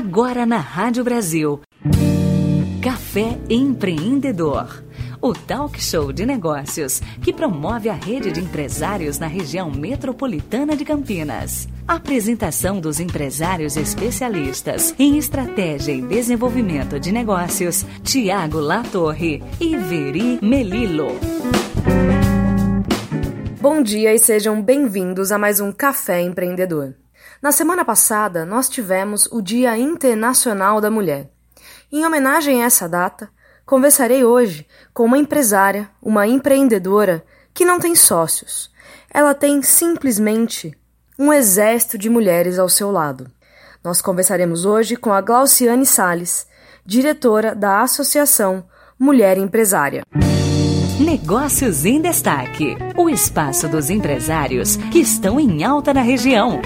Agora 0.00 0.46
na 0.46 0.56
Rádio 0.56 1.04
Brasil. 1.04 1.60
Café 2.82 3.38
Empreendedor. 3.50 4.82
O 5.20 5.34
talk 5.34 5.78
show 5.78 6.10
de 6.10 6.24
negócios 6.24 7.02
que 7.20 7.34
promove 7.34 7.90
a 7.90 7.92
rede 7.92 8.32
de 8.32 8.40
empresários 8.40 9.18
na 9.18 9.26
região 9.26 9.70
metropolitana 9.70 10.74
de 10.74 10.86
Campinas. 10.86 11.68
Apresentação 11.86 12.80
dos 12.80 12.98
empresários 12.98 13.76
especialistas 13.76 14.94
em 14.98 15.18
estratégia 15.18 15.92
e 15.92 16.00
desenvolvimento 16.00 16.98
de 16.98 17.12
negócios, 17.12 17.84
Tiago 18.02 18.58
Latorre 18.58 19.42
e 19.60 19.76
Veri 19.76 20.38
Melilo. 20.40 21.08
Bom 23.60 23.82
dia 23.82 24.14
e 24.14 24.18
sejam 24.18 24.62
bem-vindos 24.62 25.30
a 25.30 25.36
mais 25.36 25.60
um 25.60 25.70
Café 25.70 26.22
Empreendedor. 26.22 26.94
Na 27.42 27.52
semana 27.52 27.86
passada, 27.86 28.44
nós 28.44 28.68
tivemos 28.68 29.26
o 29.32 29.40
Dia 29.40 29.78
Internacional 29.78 30.78
da 30.78 30.90
Mulher. 30.90 31.30
Em 31.90 32.04
homenagem 32.04 32.62
a 32.62 32.66
essa 32.66 32.86
data, 32.86 33.30
conversarei 33.64 34.22
hoje 34.22 34.66
com 34.92 35.06
uma 35.06 35.16
empresária, 35.16 35.88
uma 36.02 36.26
empreendedora 36.26 37.24
que 37.54 37.64
não 37.64 37.80
tem 37.80 37.96
sócios. 37.96 38.70
Ela 39.10 39.32
tem 39.32 39.62
simplesmente 39.62 40.76
um 41.18 41.32
exército 41.32 41.96
de 41.96 42.10
mulheres 42.10 42.58
ao 42.58 42.68
seu 42.68 42.90
lado. 42.90 43.30
Nós 43.82 44.02
conversaremos 44.02 44.66
hoje 44.66 44.94
com 44.94 45.10
a 45.10 45.22
Glauciane 45.22 45.86
Sales, 45.86 46.46
diretora 46.84 47.54
da 47.54 47.80
Associação 47.80 48.66
Mulher 48.98 49.38
Empresária. 49.38 50.02
Negócios 51.00 51.86
em 51.86 52.02
Destaque 52.02 52.76
o 52.98 53.08
espaço 53.08 53.66
dos 53.66 53.88
empresários 53.88 54.76
que 54.92 54.98
estão 54.98 55.40
em 55.40 55.64
alta 55.64 55.94
na 55.94 56.02
região. 56.02 56.60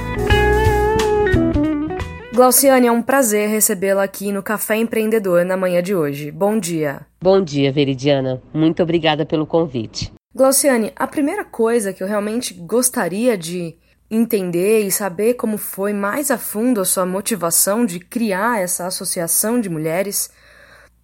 Glauciane, 2.34 2.88
é 2.88 2.90
um 2.90 3.00
prazer 3.00 3.48
recebê-la 3.48 4.02
aqui 4.02 4.32
no 4.32 4.42
Café 4.42 4.74
Empreendedor 4.74 5.44
na 5.44 5.56
manhã 5.56 5.80
de 5.80 5.94
hoje. 5.94 6.32
Bom 6.32 6.58
dia. 6.58 7.06
Bom 7.22 7.40
dia, 7.40 7.70
Veridiana. 7.70 8.42
Muito 8.52 8.82
obrigada 8.82 9.24
pelo 9.24 9.46
convite. 9.46 10.12
Glauciane, 10.34 10.92
a 10.96 11.06
primeira 11.06 11.44
coisa 11.44 11.92
que 11.92 12.02
eu 12.02 12.08
realmente 12.08 12.52
gostaria 12.52 13.38
de 13.38 13.78
entender 14.10 14.80
e 14.80 14.90
saber 14.90 15.34
como 15.34 15.56
foi 15.56 15.92
mais 15.92 16.28
a 16.28 16.36
fundo 16.36 16.80
a 16.80 16.84
sua 16.84 17.06
motivação 17.06 17.86
de 17.86 18.00
criar 18.00 18.60
essa 18.60 18.84
associação 18.84 19.60
de 19.60 19.70
mulheres, 19.70 20.28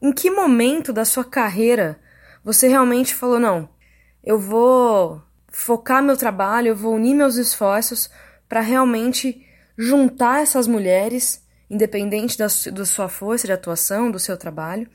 em 0.02 0.12
que 0.12 0.32
momento 0.32 0.92
da 0.92 1.04
sua 1.04 1.22
carreira 1.22 1.96
você 2.42 2.66
realmente 2.66 3.14
falou: 3.14 3.38
não, 3.38 3.68
eu 4.24 4.36
vou 4.36 5.22
focar 5.46 6.02
meu 6.02 6.16
trabalho, 6.16 6.70
eu 6.70 6.76
vou 6.76 6.96
unir 6.96 7.14
meus 7.14 7.36
esforços 7.36 8.10
para 8.48 8.60
realmente 8.60 9.46
juntar 9.80 10.42
essas 10.42 10.66
mulheres, 10.66 11.42
independente 11.70 12.36
da, 12.36 12.48
da 12.70 12.84
sua 12.84 13.08
força 13.08 13.46
de 13.46 13.52
atuação, 13.52 14.10
do 14.10 14.18
seu 14.18 14.36
trabalho, 14.36 14.86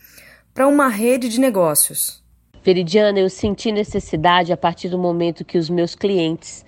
para 0.53 0.67
uma 0.67 0.87
rede 0.87 1.27
de 1.27 1.39
negócios? 1.39 2.23
Veridiana, 2.63 3.19
eu 3.19 3.27
senti 3.27 3.71
necessidade 3.71 4.53
a 4.53 4.57
partir 4.57 4.89
do 4.89 4.99
momento 4.99 5.43
que 5.43 5.57
os 5.57 5.71
meus 5.71 5.95
clientes, 5.95 6.63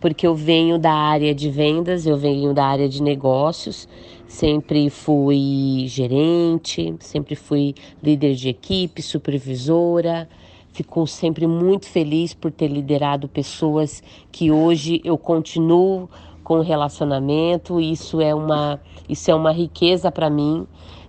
porque 0.00 0.26
eu 0.26 0.34
venho 0.34 0.80
da 0.80 0.92
área 0.92 1.32
de 1.32 1.48
vendas, 1.48 2.06
eu 2.06 2.16
venho 2.16 2.52
da 2.52 2.66
área 2.66 2.88
de 2.88 3.00
negócios, 3.00 3.88
sempre 4.26 4.90
fui 4.90 5.84
gerente, 5.86 6.96
sempre 6.98 7.36
fui 7.36 7.76
líder 8.02 8.34
de 8.34 8.48
equipe, 8.48 9.00
supervisora, 9.00 10.28
fico 10.72 11.06
sempre 11.06 11.46
muito 11.46 11.86
feliz 11.86 12.34
por 12.34 12.50
ter 12.50 12.66
liderado 12.66 13.28
pessoas 13.28 14.02
que 14.32 14.50
hoje 14.50 15.00
eu 15.04 15.16
continuo 15.16 16.08
com 16.50 16.62
relacionamento. 16.62 17.80
Isso 17.80 18.20
é 18.20 18.34
uma, 18.34 18.80
isso 19.08 19.30
é 19.30 19.34
uma 19.36 19.52
riqueza 19.52 20.10
para 20.10 20.28
mim, 20.28 20.66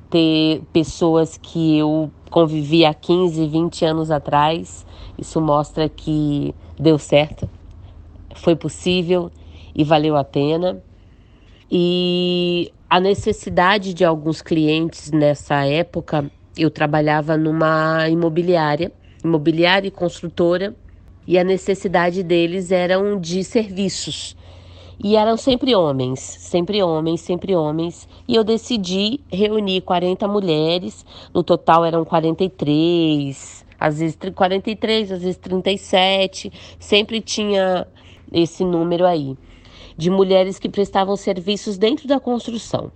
ter 0.08 0.62
pessoas 0.72 1.36
que 1.36 1.80
eu 1.80 2.12
convivi 2.30 2.86
há 2.86 2.94
15, 2.94 3.48
20 3.48 3.86
anos 3.86 4.12
atrás. 4.12 4.86
Isso 5.18 5.42
mostra 5.42 5.90
que 5.90 6.54
deu 6.80 7.00
certo, 7.00 7.50
foi 8.36 8.56
possível 8.56 9.32
e 9.74 9.84
valeu 9.84 10.16
a 10.16 10.24
pena. 10.24 10.80
E 11.72 12.72
a 12.88 13.00
necessidade 13.00 13.96
de 13.96 14.06
alguns 14.06 14.44
clientes 14.44 15.12
nessa 15.12 15.66
época, 15.66 16.30
eu 16.56 16.70
trabalhava 16.70 17.36
numa 17.36 18.08
imobiliária, 18.10 18.92
imobiliária 19.24 19.88
e 19.88 19.92
construtora, 19.92 20.76
e 21.26 21.40
a 21.40 21.44
necessidade 21.44 22.22
deles 22.22 22.72
eram 22.72 23.20
de 23.20 23.44
serviços. 23.44 24.36
E 25.04 25.16
eram 25.16 25.36
sempre 25.36 25.74
homens, 25.74 26.20
sempre 26.20 26.84
homens, 26.84 27.22
sempre 27.22 27.56
homens. 27.56 28.08
E 28.28 28.36
eu 28.36 28.44
decidi 28.44 29.20
reunir 29.32 29.82
40 29.82 30.28
mulheres, 30.28 31.04
no 31.34 31.44
total 31.44 31.84
eram 31.84 32.06
43, 32.06 33.66
às 33.80 33.98
vezes 33.98 34.16
43, 34.36 35.12
às 35.12 35.22
vezes 35.24 35.38
37, 35.38 36.52
sempre 36.80 37.20
tinha 37.20 37.88
esse 38.32 38.64
número 38.64 39.08
aí, 39.08 39.36
de 39.98 40.12
mulheres 40.12 40.60
que 40.60 40.70
prestavam 40.70 41.16
serviços 41.16 41.80
dentro 41.80 42.08
da 42.08 42.20
construção. 42.20 42.92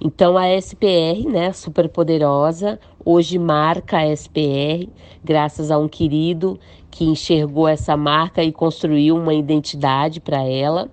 Então 0.00 0.38
a 0.38 0.48
SPR, 0.58 1.28
né, 1.28 1.52
super 1.52 1.90
poderosa, 1.90 2.80
hoje 3.04 3.38
marca 3.38 3.98
a 3.98 4.10
SPR, 4.10 4.88
graças 5.22 5.70
a 5.70 5.76
um 5.76 5.86
querido 5.86 6.58
que 6.90 7.04
enxergou 7.04 7.68
essa 7.68 7.94
marca 7.94 8.42
e 8.42 8.50
construiu 8.50 9.16
uma 9.16 9.34
identidade 9.34 10.18
para 10.18 10.42
ela 10.42 10.90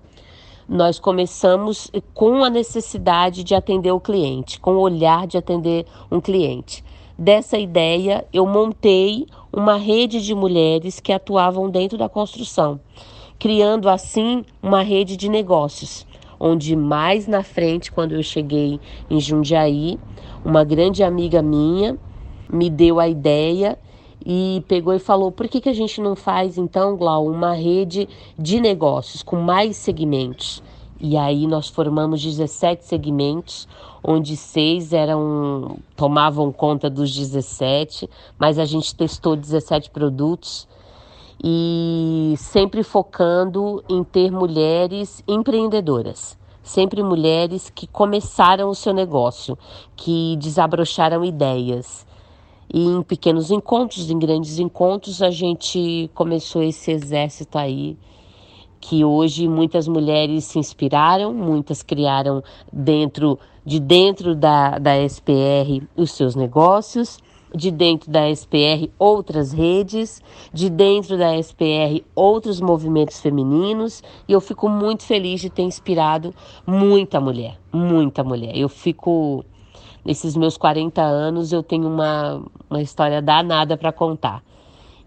nós 0.68 0.98
começamos 0.98 1.90
com 2.12 2.44
a 2.44 2.50
necessidade 2.50 3.42
de 3.42 3.54
atender 3.54 3.90
o 3.90 4.00
cliente, 4.00 4.60
com 4.60 4.72
o 4.72 4.80
olhar 4.80 5.26
de 5.26 5.38
atender 5.38 5.86
um 6.10 6.20
cliente. 6.20 6.84
Dessa 7.18 7.58
ideia, 7.58 8.26
eu 8.32 8.46
montei 8.46 9.26
uma 9.52 9.76
rede 9.76 10.20
de 10.20 10.34
mulheres 10.34 11.00
que 11.00 11.12
atuavam 11.12 11.70
dentro 11.70 11.96
da 11.96 12.08
construção, 12.08 12.78
criando 13.38 13.88
assim 13.88 14.44
uma 14.62 14.82
rede 14.82 15.16
de 15.16 15.28
negócios, 15.28 16.06
onde 16.38 16.76
mais 16.76 17.26
na 17.26 17.42
frente, 17.42 17.90
quando 17.90 18.12
eu 18.12 18.22
cheguei 18.22 18.78
em 19.10 19.18
Jundiaí, 19.18 19.98
uma 20.44 20.64
grande 20.64 21.02
amiga 21.02 21.42
minha 21.42 21.98
me 22.48 22.68
deu 22.68 23.00
a 23.00 23.08
ideia 23.08 23.78
e 24.24 24.62
pegou 24.68 24.94
e 24.94 24.98
falou: 24.98 25.30
por 25.30 25.48
que, 25.48 25.60
que 25.60 25.68
a 25.68 25.74
gente 25.74 26.00
não 26.00 26.16
faz 26.16 26.58
então, 26.58 26.96
Glau, 26.96 27.26
uma 27.26 27.52
rede 27.52 28.08
de 28.38 28.60
negócios 28.60 29.22
com 29.22 29.36
mais 29.36 29.76
segmentos? 29.76 30.62
E 31.00 31.16
aí 31.16 31.46
nós 31.46 31.68
formamos 31.68 32.22
17 32.22 32.84
segmentos, 32.84 33.68
onde 34.02 34.36
seis 34.36 34.92
eram 34.92 35.78
tomavam 35.94 36.50
conta 36.50 36.90
dos 36.90 37.14
17, 37.14 38.10
mas 38.36 38.58
a 38.58 38.64
gente 38.64 38.94
testou 38.94 39.36
17 39.36 39.90
produtos 39.90 40.66
e 41.42 42.34
sempre 42.36 42.82
focando 42.82 43.82
em 43.88 44.02
ter 44.02 44.32
mulheres 44.32 45.22
empreendedoras 45.28 46.36
sempre 46.68 47.02
mulheres 47.02 47.70
que 47.74 47.86
começaram 47.86 48.68
o 48.68 48.74
seu 48.74 48.92
negócio, 48.92 49.56
que 49.96 50.36
desabrocharam 50.36 51.24
ideias. 51.24 52.06
E 52.72 52.84
em 52.84 53.02
pequenos 53.02 53.50
encontros, 53.50 54.10
em 54.10 54.18
grandes 54.18 54.58
encontros, 54.58 55.22
a 55.22 55.30
gente 55.30 56.10
começou 56.14 56.62
esse 56.62 56.90
exército 56.90 57.56
aí, 57.56 57.96
que 58.80 59.04
hoje 59.04 59.48
muitas 59.48 59.88
mulheres 59.88 60.44
se 60.44 60.58
inspiraram, 60.58 61.32
muitas 61.32 61.82
criaram 61.82 62.42
dentro 62.72 63.38
de 63.64 63.80
dentro 63.80 64.34
da, 64.34 64.78
da 64.78 64.96
SPR 65.06 65.86
os 65.96 66.12
seus 66.12 66.34
negócios, 66.34 67.18
de 67.54 67.70
dentro 67.70 68.10
da 68.10 68.30
SPR 68.30 68.90
outras 68.98 69.52
redes, 69.52 70.22
de 70.52 70.68
dentro 70.68 71.16
da 71.16 71.36
SPR 71.38 72.02
outros 72.14 72.60
movimentos 72.60 73.20
femininos, 73.20 74.02
e 74.28 74.32
eu 74.32 74.40
fico 74.40 74.68
muito 74.68 75.02
feliz 75.02 75.40
de 75.40 75.50
ter 75.50 75.62
inspirado 75.62 76.34
muita 76.66 77.20
mulher, 77.20 77.58
muita 77.72 78.22
mulher. 78.22 78.56
Eu 78.56 78.68
fico 78.68 79.44
nesses 80.04 80.36
meus 80.36 80.56
40 80.56 81.02
anos 81.02 81.52
eu 81.52 81.62
tenho 81.62 81.88
uma, 81.88 82.42
uma 82.68 82.82
história 82.82 83.20
danada 83.20 83.76
para 83.76 83.92
contar. 83.92 84.42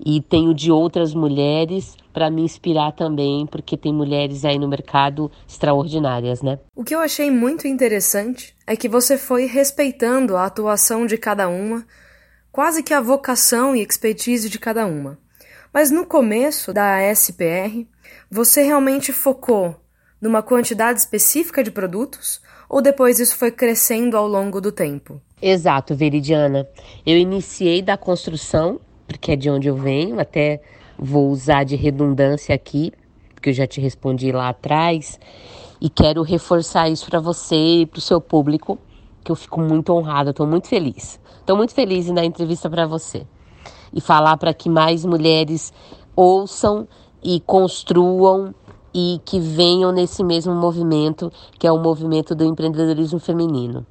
E 0.04 0.20
tenho 0.20 0.54
de 0.54 0.72
outras 0.72 1.14
mulheres 1.14 1.96
para 2.12 2.30
me 2.30 2.42
inspirar 2.42 2.92
também, 2.92 3.46
porque 3.46 3.78
tem 3.78 3.94
mulheres 3.94 4.44
aí 4.44 4.58
no 4.58 4.68
mercado 4.68 5.32
extraordinárias, 5.48 6.42
né? 6.42 6.60
O 6.76 6.84
que 6.84 6.96
eu 6.96 7.00
achei 7.00 7.30
muito 7.30 7.68
interessante 7.68 8.56
é 8.66 8.76
que 8.76 8.90
você 8.90 9.18
foi 9.18 9.46
respeitando 9.46 10.36
a 10.36 10.46
atuação 10.46 11.06
de 11.06 11.18
cada 11.18 11.48
uma, 11.48 11.86
quase 12.52 12.84
que 12.84 12.94
a 12.94 13.02
vocação 13.02 13.76
e 13.76 13.82
expertise 13.82 14.50
de 14.50 14.60
cada 14.60 14.86
uma. 14.86 15.18
Mas 15.74 15.90
no 15.90 16.06
começo 16.06 16.74
da 16.74 17.00
SPR, 17.14 17.88
você 18.30 18.64
realmente 18.64 19.14
focou 19.14 19.81
numa 20.22 20.44
quantidade 20.44 21.00
específica 21.00 21.64
de 21.64 21.72
produtos 21.72 22.40
ou 22.70 22.82
depois 22.82 23.20
isso 23.20 23.36
foi 23.36 23.52
crescendo 23.52 24.16
ao 24.16 24.28
longo 24.28 24.62
do 24.62 24.72
tempo? 24.72 25.20
Exato, 25.42 25.96
Veridiana. 25.96 26.68
Eu 27.06 27.18
iniciei 27.18 27.82
da 27.82 27.98
construção, 27.98 28.80
porque 29.08 29.32
é 29.32 29.36
de 29.36 29.50
onde 29.50 29.68
eu 29.68 29.76
venho, 29.76 30.20
até 30.20 30.62
vou 30.98 31.30
usar 31.30 31.66
de 31.66 31.76
redundância 31.76 32.54
aqui, 32.56 32.94
porque 33.34 33.50
eu 33.50 33.54
já 33.54 33.66
te 33.66 33.82
respondi 33.82 34.32
lá 34.32 34.50
atrás, 34.50 35.20
e 35.82 35.90
quero 35.90 36.22
reforçar 36.22 36.88
isso 36.90 37.08
para 37.08 37.20
você 37.20 37.82
e 37.82 37.86
para 37.86 37.98
o 37.98 38.02
seu 38.02 38.22
público, 38.22 38.78
que 39.24 39.32
eu 39.32 39.36
fico 39.36 39.60
muito 39.60 39.92
honrada, 39.92 40.30
estou 40.30 40.46
muito 40.46 40.68
feliz. 40.68 41.20
Estou 41.40 41.58
muito 41.58 41.74
feliz 41.74 42.08
em 42.08 42.14
dar 42.14 42.24
entrevista 42.24 42.70
para 42.70 42.86
você 42.86 43.26
e 43.92 44.00
falar 44.00 44.38
para 44.38 44.54
que 44.54 44.70
mais 44.70 45.04
mulheres 45.04 45.74
ouçam 46.16 46.88
e 47.24 47.40
construam 47.42 48.54
e 48.94 49.22
que 49.24 49.40
venham 49.40 49.92
nesse 49.92 50.24
mesmo 50.24 50.54
movimento, 50.54 51.32
que 51.58 51.66
é 51.66 51.72
o 51.72 51.80
movimento 51.80 52.36
do 52.36 52.44
empreendedorismo 52.44 53.20
feminino. 53.20 53.86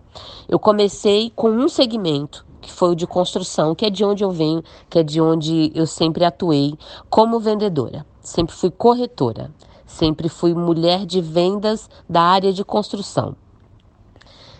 Eu 0.48 0.58
comecei 0.58 1.32
com 1.34 1.50
um 1.50 1.68
segmento, 1.68 2.44
que 2.60 2.70
foi 2.70 2.90
o 2.90 2.94
de 2.94 3.06
construção, 3.06 3.74
que 3.74 3.86
é 3.86 3.90
de 3.90 4.04
onde 4.04 4.22
eu 4.22 4.30
venho, 4.30 4.62
que 4.88 4.98
é 4.98 5.02
de 5.02 5.20
onde 5.20 5.72
eu 5.74 5.86
sempre 5.86 6.24
atuei 6.24 6.74
como 7.08 7.40
vendedora. 7.40 8.04
Sempre 8.20 8.54
fui 8.54 8.70
corretora, 8.70 9.50
sempre 9.86 10.28
fui 10.28 10.54
mulher 10.54 11.06
de 11.06 11.20
vendas 11.20 11.88
da 12.08 12.22
área 12.22 12.52
de 12.52 12.64
construção. 12.64 13.34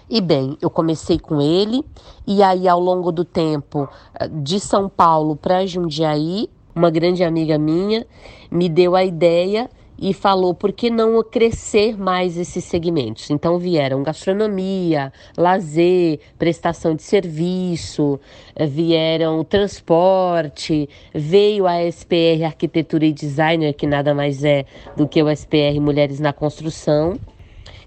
E 0.08 0.20
bem, 0.20 0.56
eu 0.60 0.68
comecei 0.68 1.20
com 1.20 1.40
ele, 1.40 1.84
e 2.26 2.42
aí 2.42 2.66
ao 2.66 2.80
longo 2.80 3.12
do 3.12 3.24
tempo, 3.24 3.88
eh, 4.18 4.26
de 4.26 4.58
São 4.58 4.88
Paulo 4.88 5.36
para 5.36 5.64
Jundiaí, 5.64 6.50
uma 6.74 6.90
grande 6.90 7.22
amiga 7.22 7.58
minha 7.58 8.04
me 8.50 8.68
deu 8.68 8.96
a 8.96 9.04
ideia 9.04 9.70
e 10.00 10.14
falou 10.14 10.54
por 10.54 10.72
que 10.72 10.88
não 10.88 11.22
crescer 11.22 11.98
mais 11.98 12.38
esses 12.38 12.64
segmentos. 12.64 13.28
Então 13.28 13.58
vieram 13.58 14.02
gastronomia, 14.02 15.12
lazer, 15.36 16.20
prestação 16.38 16.94
de 16.94 17.02
serviço, 17.02 18.18
eh, 18.56 18.66
vieram 18.66 19.44
transporte, 19.44 20.88
veio 21.14 21.66
a 21.66 21.82
SPR 21.84 22.44
Arquitetura 22.46 23.04
e 23.04 23.12
Designer, 23.12 23.74
que 23.74 23.86
nada 23.86 24.14
mais 24.14 24.42
é 24.42 24.64
do 24.96 25.06
que 25.06 25.22
o 25.22 25.28
SPR 25.28 25.78
Mulheres 25.80 26.18
na 26.18 26.32
Construção. 26.32 27.18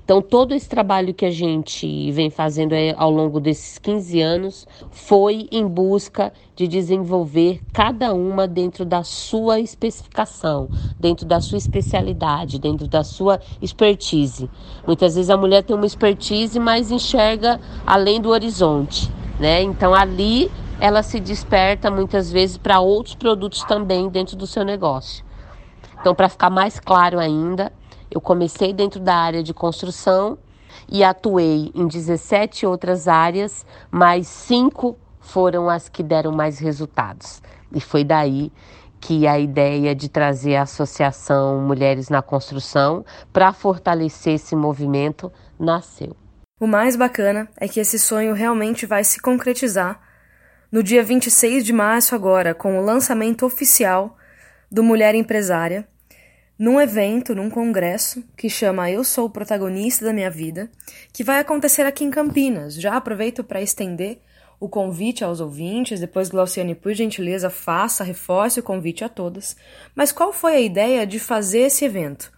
Então, 0.04 0.22
todo 0.22 0.54
esse 0.54 0.68
trabalho 0.68 1.14
que 1.14 1.26
a 1.26 1.32
gente 1.32 2.12
vem 2.12 2.30
fazendo 2.30 2.74
ao 2.98 3.10
longo 3.10 3.40
desses 3.40 3.78
15 3.78 4.20
anos 4.20 4.68
foi 4.92 5.48
em 5.50 5.66
busca 5.66 6.34
de 6.58 6.68
desenvolver 6.68 7.62
cada 7.72 8.14
uma 8.14 8.46
dentro 8.46 8.84
da 8.84 9.02
sua 9.04 9.62
especificação, 9.62 10.70
dentro 11.00 11.26
da 11.26 11.40
sua 11.40 11.58
especialidade, 11.58 12.60
dentro 12.60 12.86
da 12.86 13.02
sua 13.02 13.40
expertise. 13.62 14.50
Muitas 14.86 15.16
vezes 15.16 15.30
a 15.30 15.38
mulher 15.38 15.64
tem 15.64 15.74
uma 15.74 15.86
expertise, 15.86 16.60
mas 16.60 16.92
enxerga 16.92 17.62
além 17.88 18.20
do 18.20 18.30
horizonte, 18.30 19.10
né? 19.40 19.62
Então, 19.64 19.94
ali 19.94 20.52
ela 20.82 21.02
se 21.02 21.18
desperta 21.18 21.90
muitas 21.90 22.30
vezes 22.30 22.58
para 22.58 22.82
outros 22.82 23.16
produtos 23.16 23.64
também 23.64 24.10
dentro 24.10 24.36
do 24.36 24.46
seu 24.46 24.66
negócio. 24.66 25.24
Então, 26.02 26.14
para 26.14 26.28
ficar 26.28 26.50
mais 26.50 26.78
claro 26.78 27.18
ainda, 27.18 27.72
eu 28.14 28.22
comecei 28.22 28.72
dentro 28.72 29.00
da 29.00 29.16
área 29.16 29.42
de 29.42 29.54
construção 29.54 30.38
e 30.88 31.04
atuei 31.04 31.72
em 31.74 31.88
17 31.88 32.66
outras 32.66 33.08
áreas, 33.08 33.66
mas 33.90 34.28
cinco 34.28 34.96
foram 35.20 35.70
as 35.70 35.90
que 35.90 36.04
deram 36.04 36.32
mais 36.32 36.60
resultados. 36.60 37.42
E 37.74 37.82
foi 37.82 38.04
daí 38.04 38.52
que 39.02 39.26
a 39.26 39.40
ideia 39.40 39.96
de 39.96 40.08
trazer 40.08 40.56
a 40.56 40.62
Associação 40.62 41.60
Mulheres 41.60 42.08
na 42.08 42.22
Construção 42.22 43.04
para 43.32 43.52
fortalecer 43.52 44.36
esse 44.36 44.56
movimento 44.56 45.32
nasceu. 45.60 46.16
O 46.60 46.68
mais 46.68 46.96
bacana 46.96 47.50
é 47.58 47.68
que 47.68 47.80
esse 47.80 47.98
sonho 47.98 48.34
realmente 48.34 48.86
vai 48.86 49.04
se 49.04 49.20
concretizar 49.20 50.00
no 50.72 50.82
dia 50.82 51.04
26 51.04 51.66
de 51.66 51.74
março, 51.74 52.16
agora, 52.16 52.54
com 52.54 52.80
o 52.80 52.84
lançamento 52.84 53.46
oficial 53.46 54.18
do 54.72 54.82
Mulher 54.82 55.14
Empresária, 55.14 55.88
num 56.58 56.80
evento, 56.80 57.34
num 57.34 57.50
congresso 57.50 58.24
que 58.38 58.50
chama 58.50 58.90
Eu 58.90 59.04
Sou 59.04 59.26
o 59.26 59.30
Protagonista 59.30 60.06
da 60.06 60.14
Minha 60.14 60.30
Vida, 60.30 60.70
que 61.12 61.24
vai 61.24 61.40
acontecer 61.40 61.82
aqui 61.82 62.04
em 62.04 62.12
Campinas. 62.12 62.76
Já 62.76 62.96
aproveito 62.96 63.44
para 63.44 63.62
estender 63.62 64.22
o 64.60 64.70
convite 64.70 65.24
aos 65.24 65.40
ouvintes, 65.40 66.00
depois 66.00 66.30
Glauciane, 66.30 66.76
por 66.76 66.94
gentileza, 66.94 67.50
faça, 67.50 68.04
reforce 68.04 68.60
o 68.60 68.64
convite 68.64 69.04
a 69.04 69.10
todas. 69.10 69.58
Mas 69.96 70.12
qual 70.12 70.32
foi 70.32 70.54
a 70.54 70.62
ideia 70.62 71.08
de 71.08 71.20
fazer 71.20 71.62
esse 71.62 71.86
evento? 71.86 72.32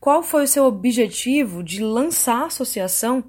Qual 0.00 0.22
foi 0.22 0.44
o 0.44 0.48
seu 0.48 0.64
objetivo 0.64 1.62
de 1.62 1.82
lançar 1.82 2.42
a 2.42 2.46
associação, 2.46 3.24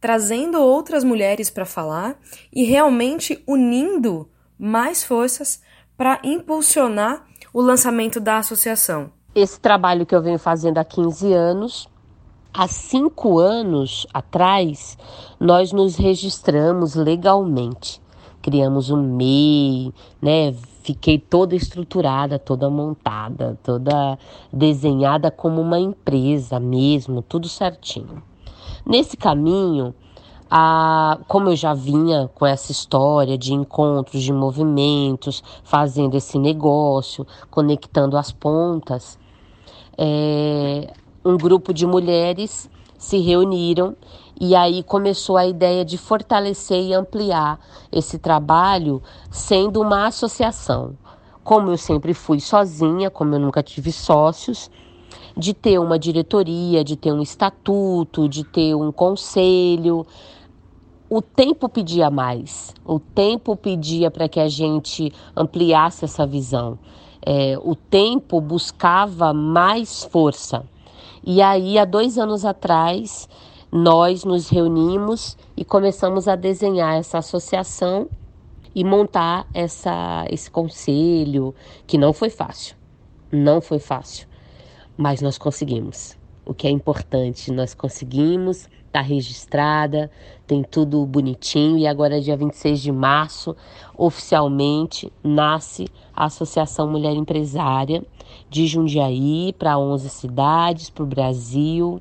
trazendo 0.00 0.60
outras 0.60 1.04
mulheres 1.04 1.48
para 1.48 1.64
falar 1.64 2.18
e 2.52 2.64
realmente 2.64 3.42
unindo 3.46 4.28
mais 4.58 5.04
forças 5.04 5.62
para 5.96 6.20
impulsionar 6.24 7.24
o 7.52 7.62
lançamento 7.62 8.18
da 8.18 8.38
associação? 8.38 9.12
Esse 9.34 9.58
trabalho 9.58 10.06
que 10.06 10.14
eu 10.14 10.22
venho 10.22 10.38
fazendo 10.38 10.78
há 10.78 10.84
15 10.84 11.32
anos. 11.32 11.88
Há 12.56 12.68
cinco 12.68 13.40
anos 13.40 14.06
atrás, 14.14 14.96
nós 15.40 15.72
nos 15.72 15.96
registramos 15.96 16.94
legalmente. 16.94 18.00
Criamos 18.40 18.90
um 18.90 19.02
MEI, 19.02 19.92
né? 20.22 20.54
Fiquei 20.84 21.18
toda 21.18 21.56
estruturada, 21.56 22.38
toda 22.38 22.70
montada, 22.70 23.58
toda 23.60 24.16
desenhada 24.52 25.32
como 25.32 25.60
uma 25.60 25.80
empresa 25.80 26.60
mesmo, 26.60 27.22
tudo 27.22 27.48
certinho. 27.48 28.22
Nesse 28.86 29.16
caminho, 29.16 29.92
a, 30.48 31.18
como 31.26 31.48
eu 31.48 31.56
já 31.56 31.74
vinha 31.74 32.30
com 32.34 32.46
essa 32.46 32.70
história 32.70 33.36
de 33.36 33.52
encontros, 33.52 34.22
de 34.22 34.32
movimentos, 34.32 35.42
fazendo 35.64 36.16
esse 36.16 36.38
negócio, 36.38 37.26
conectando 37.50 38.16
as 38.16 38.30
pontas, 38.30 39.18
é, 39.96 40.92
um 41.24 41.36
grupo 41.36 41.72
de 41.72 41.86
mulheres 41.86 42.68
se 42.98 43.18
reuniram 43.18 43.96
e 44.40 44.54
aí 44.54 44.82
começou 44.82 45.36
a 45.36 45.46
ideia 45.46 45.84
de 45.84 45.96
fortalecer 45.96 46.82
e 46.82 46.92
ampliar 46.92 47.60
esse 47.92 48.18
trabalho 48.18 49.02
sendo 49.30 49.80
uma 49.80 50.06
associação. 50.06 50.96
Como 51.42 51.70
eu 51.70 51.76
sempre 51.76 52.14
fui 52.14 52.40
sozinha, 52.40 53.10
como 53.10 53.34
eu 53.34 53.38
nunca 53.38 53.62
tive 53.62 53.92
sócios, 53.92 54.70
de 55.36 55.52
ter 55.52 55.78
uma 55.78 55.98
diretoria, 55.98 56.82
de 56.82 56.96
ter 56.96 57.12
um 57.12 57.20
estatuto, 57.20 58.28
de 58.28 58.44
ter 58.44 58.74
um 58.74 58.90
conselho. 58.90 60.06
O 61.08 61.20
tempo 61.20 61.68
pedia 61.68 62.10
mais, 62.10 62.74
o 62.84 62.98
tempo 62.98 63.54
pedia 63.54 64.10
para 64.10 64.28
que 64.28 64.40
a 64.40 64.48
gente 64.48 65.12
ampliasse 65.36 66.04
essa 66.04 66.26
visão 66.26 66.78
é, 67.24 67.58
o 67.62 67.74
tempo 67.74 68.40
buscava 68.40 69.32
mais 69.32 70.04
força. 70.04 70.64
E 71.24 71.40
aí, 71.40 71.78
há 71.78 71.84
dois 71.84 72.18
anos 72.18 72.44
atrás, 72.44 73.28
nós 73.72 74.24
nos 74.24 74.48
reunimos 74.48 75.36
e 75.56 75.64
começamos 75.64 76.28
a 76.28 76.36
desenhar 76.36 76.96
essa 76.96 77.18
associação 77.18 78.08
e 78.74 78.84
montar 78.84 79.46
essa, 79.54 80.26
esse 80.28 80.50
conselho, 80.50 81.54
que 81.86 81.96
não 81.96 82.12
foi 82.12 82.28
fácil. 82.28 82.76
Não 83.32 83.60
foi 83.60 83.78
fácil, 83.78 84.28
mas 84.96 85.22
nós 85.22 85.38
conseguimos. 85.38 86.18
O 86.44 86.52
que 86.52 86.66
é 86.66 86.70
importante, 86.70 87.50
nós 87.50 87.72
conseguimos 87.72 88.68
está 88.94 89.00
registrada, 89.00 90.08
tem 90.46 90.62
tudo 90.62 91.04
bonitinho 91.04 91.76
e 91.76 91.84
agora 91.86 92.20
dia 92.20 92.36
26 92.36 92.80
de 92.80 92.92
março, 92.92 93.56
oficialmente 93.98 95.12
nasce 95.22 95.86
a 96.16 96.26
Associação 96.26 96.88
Mulher 96.88 97.14
Empresária 97.14 98.04
de 98.48 98.66
Jundiaí 98.66 99.54
para 99.58 99.78
11 99.78 100.08
cidades, 100.08 100.90
para 100.90 101.04
o 101.04 101.06
Brasil 101.06 102.00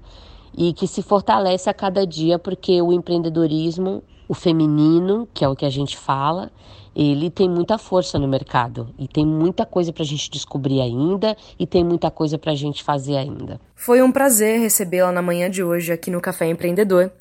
e 0.55 0.73
que 0.73 0.87
se 0.87 1.01
fortalece 1.01 1.69
a 1.69 1.73
cada 1.73 2.05
dia 2.05 2.37
porque 2.37 2.81
o 2.81 2.93
empreendedorismo, 2.93 4.03
o 4.27 4.33
feminino, 4.33 5.27
que 5.33 5.43
é 5.43 5.49
o 5.49 5.55
que 5.55 5.65
a 5.65 5.69
gente 5.69 5.97
fala, 5.97 6.51
ele 6.95 7.29
tem 7.29 7.49
muita 7.49 7.77
força 7.77 8.19
no 8.19 8.27
mercado 8.27 8.89
e 8.99 9.07
tem 9.07 9.25
muita 9.25 9.65
coisa 9.65 9.91
para 9.91 10.03
a 10.03 10.05
gente 10.05 10.29
descobrir 10.29 10.79
ainda 10.79 11.35
e 11.57 11.65
tem 11.65 11.83
muita 11.83 12.11
coisa 12.11 12.37
para 12.37 12.51
a 12.51 12.55
gente 12.55 12.83
fazer 12.83 13.17
ainda. 13.17 13.59
Foi 13.75 14.01
um 14.01 14.11
prazer 14.11 14.59
recebê-la 14.59 15.11
na 15.11 15.21
manhã 15.21 15.49
de 15.49 15.63
hoje 15.63 15.91
aqui 15.91 16.11
no 16.11 16.21
Café 16.21 16.47
Empreendedor. 16.47 17.11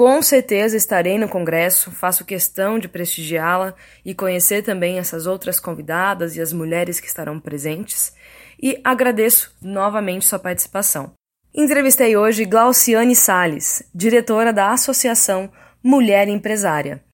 Com 0.00 0.22
certeza 0.22 0.78
estarei 0.78 1.18
no 1.18 1.28
congresso, 1.28 1.90
faço 1.90 2.24
questão 2.24 2.78
de 2.78 2.88
prestigiá-la 2.88 3.74
e 4.02 4.14
conhecer 4.14 4.62
também 4.62 4.98
essas 4.98 5.26
outras 5.26 5.60
convidadas 5.60 6.36
e 6.36 6.40
as 6.40 6.54
mulheres 6.54 6.98
que 6.98 7.06
estarão 7.06 7.38
presentes. 7.38 8.14
E 8.58 8.80
agradeço 8.82 9.54
novamente 9.60 10.24
sua 10.24 10.38
participação. 10.38 11.12
Entrevistei 11.54 12.16
hoje 12.16 12.46
Glauciane 12.46 13.14
Sales, 13.14 13.82
diretora 13.94 14.54
da 14.54 14.72
Associação 14.72 15.50
Mulher 15.84 16.28
Empresária. 16.28 17.04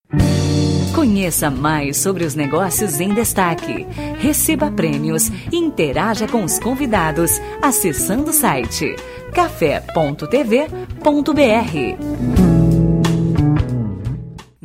Conheça 0.95 1.51
mais 1.51 1.97
sobre 1.97 2.25
os 2.25 2.37
negócios 2.37 3.01
em 3.01 3.13
destaque. 3.13 3.85
Receba 4.21 4.71
prêmios 4.71 5.29
e 5.53 5.57
interaja 5.57 6.29
com 6.29 6.45
os 6.45 6.61
convidados 6.61 7.41
acessando 7.61 8.31
o 8.31 8.33
site 8.33 8.95
café.tv.br. 9.33 9.77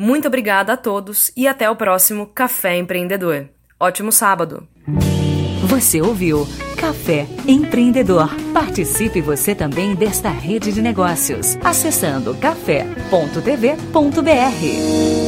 Muito 0.01 0.27
obrigada 0.27 0.73
a 0.73 0.77
todos 0.77 1.31
e 1.37 1.47
até 1.47 1.69
o 1.69 1.75
próximo 1.75 2.25
Café 2.25 2.75
Empreendedor. 2.75 3.47
Ótimo 3.79 4.11
sábado! 4.11 4.67
Você 5.67 6.01
ouviu 6.01 6.47
Café 6.75 7.27
Empreendedor. 7.47 8.31
Participe 8.51 9.21
você 9.21 9.53
também 9.53 9.93
desta 9.93 10.31
rede 10.31 10.73
de 10.73 10.81
negócios 10.81 11.55
acessando 11.63 12.33
café.tv.br. 12.33 15.20